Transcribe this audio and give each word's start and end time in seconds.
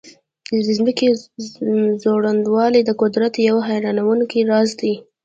د 0.65 0.67
ځمکې 0.77 1.07
ځوړندوالی 2.01 2.81
د 2.85 2.91
قدرت 3.01 3.33
یو 3.49 3.57
حیرانونکی 3.67 4.39
راز 4.51 4.69
دی. 4.81 4.93